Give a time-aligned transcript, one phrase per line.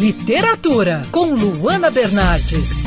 [0.00, 2.84] Literatura, com Luana Bernardes.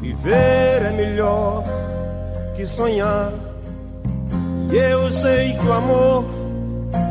[0.00, 1.62] Viver é melhor
[2.56, 3.30] que sonhar.
[4.72, 6.24] E eu sei que o amor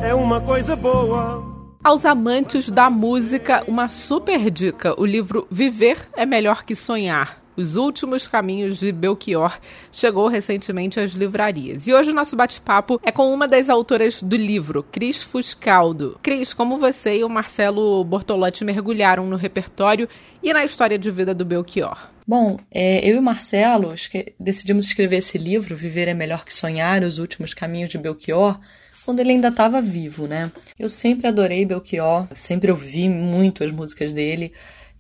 [0.03, 1.43] é uma coisa boa.
[1.83, 7.75] Aos amantes da música, uma super dica: o livro Viver é Melhor que Sonhar, os
[7.75, 9.59] Últimos Caminhos de Belchior
[9.91, 11.87] chegou recentemente às livrarias.
[11.87, 16.19] E hoje o nosso bate-papo é com uma das autoras do livro, Cris Fuscaldo.
[16.21, 20.07] Cris, como você e o Marcelo Bortolotti mergulharam no repertório
[20.41, 22.09] e na história de vida do Belchior?
[22.27, 23.93] Bom, é, eu e o Marcelo
[24.39, 28.59] decidimos escrever esse livro, Viver é Melhor que Sonhar, Os Últimos Caminhos de Belchior,
[29.03, 30.51] quando ele ainda estava vivo, né?
[30.77, 34.53] Eu sempre adorei Belchior, sempre ouvi muito as músicas dele.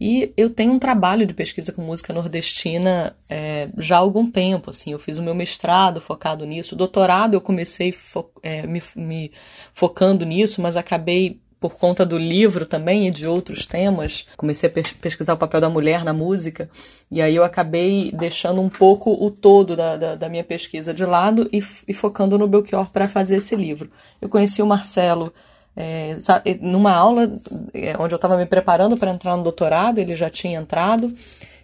[0.03, 4.71] E eu tenho um trabalho de pesquisa com música nordestina é, já há algum tempo.
[4.71, 6.73] Assim, eu fiz o meu mestrado focado nisso.
[6.73, 9.31] O doutorado eu comecei fo é, me, me
[9.71, 14.73] focando nisso, mas acabei por conta do livro também e de outros temas, comecei a
[14.99, 16.67] pesquisar o papel da mulher na música,
[17.11, 21.05] e aí eu acabei deixando um pouco o todo da, da, da minha pesquisa de
[21.05, 23.91] lado e, e focando no Belchior para fazer esse livro.
[24.19, 25.31] Eu conheci o Marcelo
[25.75, 26.17] é,
[26.59, 27.31] numa aula
[27.73, 31.13] é, onde eu estava me preparando para entrar no doutorado, ele já tinha entrado.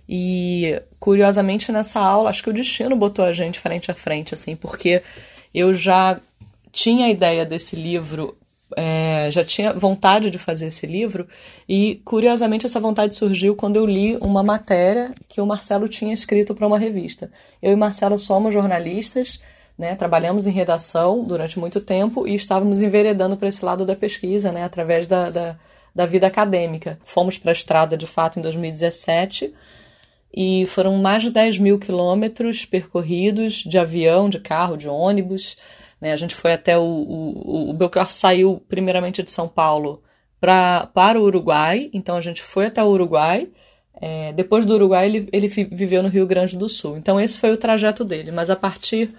[0.10, 4.56] E curiosamente nessa aula, acho que o destino botou a gente frente a frente, assim,
[4.56, 5.04] porque
[5.54, 6.20] eu já
[6.72, 8.38] tinha a ideia desse livro,
[8.76, 11.28] é, já tinha vontade de fazer esse livro,
[11.68, 16.56] e curiosamente essa vontade surgiu quando eu li uma matéria que o Marcelo tinha escrito
[16.56, 17.30] para uma revista.
[17.62, 19.42] Eu e Marcelo somos jornalistas,
[19.78, 19.96] né?
[19.96, 24.64] Trabalhamos em redação durante muito tempo e estávamos enveredando para esse lado da pesquisa, né?
[24.64, 25.56] através da, da,
[25.94, 27.00] da vida acadêmica.
[27.06, 29.54] Fomos para a estrada, de fato, em 2017
[30.34, 35.58] e foram mais de 10 mil quilômetros percorridos de avião, de carro, de ônibus.
[36.02, 36.12] Né?
[36.12, 40.02] A gente foi até o, o, o Belchior saiu primeiramente de São Paulo
[40.40, 43.48] pra, para o Uruguai, então a gente foi até o Uruguai.
[44.00, 46.98] É, depois do Uruguai, ele, ele viveu no Rio Grande do Sul.
[46.98, 48.32] Então, esse foi o trajeto dele.
[48.32, 49.12] Mas a partir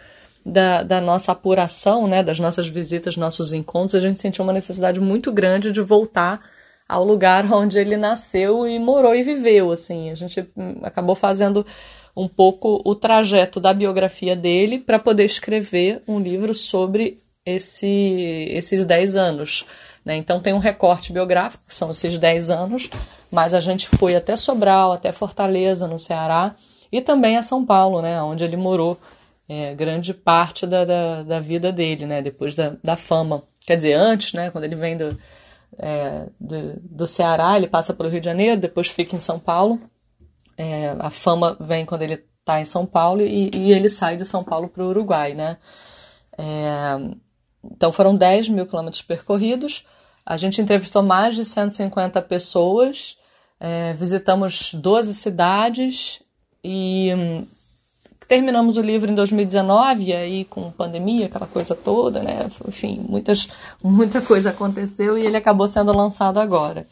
[0.48, 4.98] da, da nossa apuração, né, das nossas visitas, nossos encontros, a gente sentiu uma necessidade
[4.98, 6.40] muito grande de voltar
[6.88, 10.10] ao lugar onde ele nasceu e morou e viveu, assim.
[10.10, 11.66] A gente hum, acabou fazendo
[12.16, 18.86] um pouco o trajeto da biografia dele para poder escrever um livro sobre esse, esses
[18.86, 19.66] 10 anos.
[20.04, 20.16] Né?
[20.16, 22.90] Então tem um recorte biográfico, que são esses 10 anos,
[23.30, 26.54] mas a gente foi até Sobral, até Fortaleza, no Ceará,
[26.90, 28.20] e também a São Paulo, né?
[28.22, 28.98] onde ele morou
[29.48, 32.20] é, grande parte da, da, da, vida dele, né?
[32.20, 33.42] Depois da, da fama.
[33.66, 34.50] Quer dizer, antes, né?
[34.50, 35.18] Quando ele vem do,
[35.78, 39.80] é, do, do, Ceará, ele passa pelo Rio de Janeiro, depois fica em São Paulo.
[40.56, 44.24] É, a fama vem quando ele está em São Paulo e, e, ele sai de
[44.24, 45.56] São Paulo para o Uruguai, né?
[46.36, 46.96] É,
[47.64, 49.84] então foram 10 mil quilômetros percorridos.
[50.26, 53.16] A gente entrevistou mais de 150 pessoas,
[53.58, 56.20] é, visitamos 12 cidades
[56.62, 57.46] e hum,
[58.28, 62.46] terminamos o livro em 2019, e aí com pandemia, aquela coisa toda, né?
[62.68, 63.48] Enfim, muitas,
[63.82, 66.86] muita coisa aconteceu e ele acabou sendo lançado agora.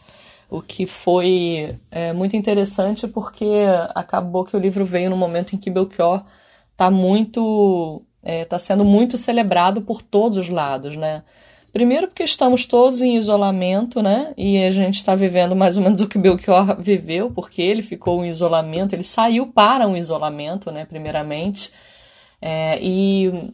[0.48, 3.64] O que foi é, muito interessante porque
[3.94, 6.24] acabou que o livro veio no momento em que Belchior
[6.72, 8.02] está muito.
[8.22, 11.22] está é, sendo muito celebrado por todos os lados, né?
[11.76, 14.32] Primeiro porque estamos todos em isolamento, né?
[14.34, 18.24] E a gente está vivendo mais ou menos o que Belchior viveu, porque ele ficou
[18.24, 20.86] em isolamento, ele saiu para um isolamento, né?
[20.86, 21.70] Primeiramente.
[22.40, 23.52] É, e,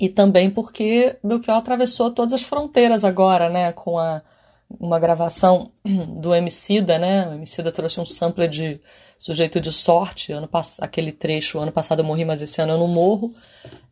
[0.00, 3.72] e também porque Belchior atravessou todas as fronteiras agora, né?
[3.72, 4.22] Com a,
[4.80, 5.70] uma gravação
[6.18, 7.28] do Emicida, né?
[7.28, 8.80] O Emicida trouxe um sampler de
[9.18, 10.48] Sujeito de Sorte, ano
[10.80, 13.34] aquele trecho, ano passado eu morri, mas esse ano eu não morro,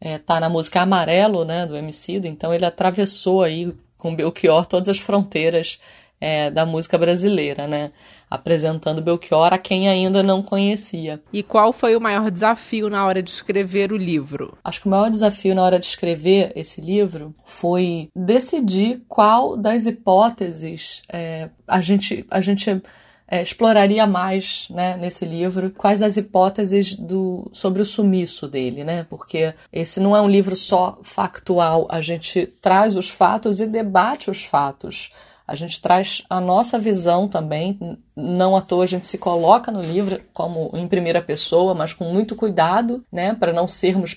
[0.00, 4.88] é, tá na música Amarelo, né, do Emicida, então ele atravessou aí com Belchior todas
[4.88, 5.80] as fronteiras
[6.20, 7.90] é, da música brasileira, né,
[8.30, 11.20] apresentando Belchior a quem ainda não conhecia.
[11.32, 14.56] E qual foi o maior desafio na hora de escrever o livro?
[14.64, 19.86] Acho que o maior desafio na hora de escrever esse livro foi decidir qual das
[19.86, 22.80] hipóteses é, a gente a gente
[23.28, 29.04] é, exploraria mais né, nesse livro quais das hipóteses do, sobre o sumiço dele, né?
[29.08, 34.30] Porque esse não é um livro só factual, a gente traz os fatos e debate
[34.30, 35.12] os fatos.
[35.46, 37.78] A gente traz a nossa visão também
[38.16, 42.04] não à toa a gente se coloca no livro como em primeira pessoa, mas com
[42.04, 44.16] muito cuidado, né, para não sermos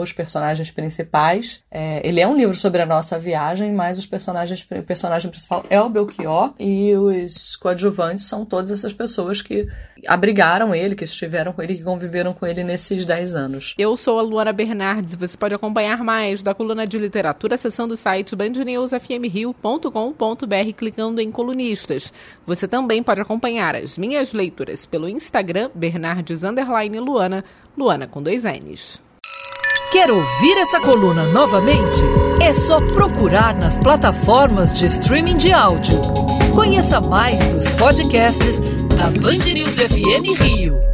[0.00, 1.60] os personagens principais.
[1.68, 5.64] É, ele é um livro sobre a nossa viagem, mas os personagens, o personagem principal
[5.68, 9.66] é o Belchior e os coadjuvantes são todas essas pessoas que
[10.06, 13.74] abrigaram ele, que estiveram com ele, que conviveram com ele nesses 10 anos.
[13.76, 15.16] Eu sou a Luana Bernardes.
[15.16, 22.12] Você pode acompanhar mais da coluna de literatura acessando o site bandnewsfmrio.com.br clicando em colunistas.
[22.46, 26.42] Você também pode acompanhar as minhas leituras pelo Instagram Bernardes
[27.00, 27.44] Luana,
[27.76, 29.00] Luana com dois N's.
[29.90, 32.00] Quer ouvir essa coluna novamente?
[32.42, 36.00] É só procurar nas plataformas de streaming de áudio.
[36.54, 38.58] Conheça mais dos podcasts
[38.96, 40.93] da Band News FM Rio.